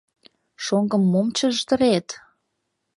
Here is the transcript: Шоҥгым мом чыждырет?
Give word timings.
Шоҥгым 0.63 1.03
мом 1.11 1.27
чыждырет? 1.37 2.07